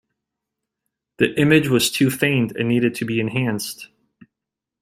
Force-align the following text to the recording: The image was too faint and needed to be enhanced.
The 1.17 1.39
image 1.39 1.67
was 1.67 1.91
too 1.91 2.09
faint 2.09 2.53
and 2.53 2.67
needed 2.69 2.95
to 2.95 3.05
be 3.05 3.19
enhanced. 3.19 3.89